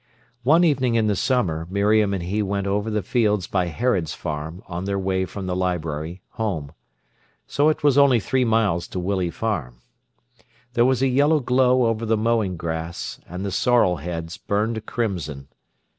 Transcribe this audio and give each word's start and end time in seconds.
One 0.41 0.63
evening 0.63 0.95
in 0.95 1.05
the 1.05 1.15
summer 1.15 1.67
Miriam 1.69 2.11
and 2.11 2.23
he 2.23 2.41
went 2.41 2.65
over 2.65 2.89
the 2.89 3.03
fields 3.03 3.45
by 3.45 3.67
Herod's 3.67 4.15
Farm 4.15 4.63
on 4.65 4.85
their 4.85 4.97
way 4.97 5.25
from 5.25 5.45
the 5.45 5.55
library 5.55 6.23
home. 6.31 6.71
So 7.45 7.69
it 7.69 7.83
was 7.83 7.99
only 7.99 8.19
three 8.19 8.43
miles 8.43 8.87
to 8.87 8.99
Willey 8.99 9.29
Farm. 9.29 9.75
There 10.73 10.85
was 10.85 11.03
a 11.03 11.07
yellow 11.07 11.39
glow 11.39 11.85
over 11.85 12.07
the 12.07 12.17
mowing 12.17 12.57
grass, 12.57 13.19
and 13.29 13.45
the 13.45 13.51
sorrel 13.51 13.97
heads 13.97 14.37
burned 14.37 14.87
crimson. 14.87 15.49